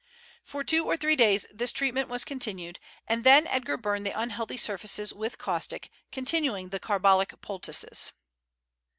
For 0.41 0.63
two 0.63 0.83
or 0.85 0.97
three 0.97 1.15
days 1.15 1.45
this 1.53 1.71
treatment 1.71 2.09
was 2.09 2.25
continued, 2.25 2.79
and 3.07 3.23
then 3.23 3.45
Edgar 3.45 3.77
burned 3.77 4.03
the 4.03 4.19
unhealthy 4.19 4.57
surfaces 4.57 5.13
with 5.13 5.37
caustic, 5.37 5.91
continuing 6.11 6.69
the 6.69 6.79
carbolic 6.79 7.39
poultices. 7.41 8.11